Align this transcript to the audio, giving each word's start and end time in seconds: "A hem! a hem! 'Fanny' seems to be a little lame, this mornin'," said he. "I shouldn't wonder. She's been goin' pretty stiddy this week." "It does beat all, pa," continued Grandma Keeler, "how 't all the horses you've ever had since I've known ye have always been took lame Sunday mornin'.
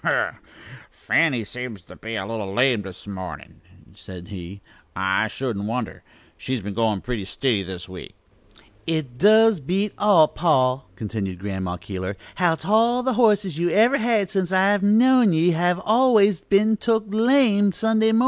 "A 0.03 0.07
hem! 0.07 0.13
a 0.13 0.17
hem! 0.31 0.35
'Fanny' 0.89 1.43
seems 1.43 1.83
to 1.83 1.95
be 1.95 2.15
a 2.15 2.25
little 2.25 2.51
lame, 2.51 2.81
this 2.81 3.05
mornin'," 3.05 3.61
said 3.93 4.29
he. 4.29 4.59
"I 4.95 5.27
shouldn't 5.27 5.65
wonder. 5.67 6.01
She's 6.37 6.59
been 6.59 6.73
goin' 6.73 7.01
pretty 7.01 7.23
stiddy 7.23 7.61
this 7.61 7.87
week." 7.87 8.15
"It 8.87 9.19
does 9.19 9.59
beat 9.59 9.93
all, 9.99 10.27
pa," 10.27 10.81
continued 10.95 11.37
Grandma 11.37 11.77
Keeler, 11.77 12.17
"how 12.37 12.55
't 12.55 12.67
all 12.67 13.03
the 13.03 13.13
horses 13.13 13.59
you've 13.59 13.73
ever 13.73 13.99
had 13.99 14.31
since 14.31 14.51
I've 14.51 14.81
known 14.81 15.33
ye 15.33 15.51
have 15.51 15.79
always 15.85 16.41
been 16.41 16.77
took 16.77 17.03
lame 17.09 17.71
Sunday 17.71 18.11
mornin'. 18.11 18.19